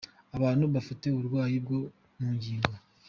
Abantu 0.37 0.63
bafite 0.73 1.03
uburwayi 1.09 1.57
bwo 1.65 1.79
mu 2.19 2.29
ngingo. 2.35 2.73